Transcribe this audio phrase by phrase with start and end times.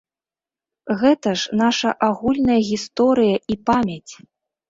[1.01, 4.13] Гэта ж наша агульная гісторыя і памяць!